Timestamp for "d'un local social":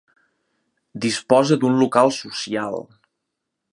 1.65-2.81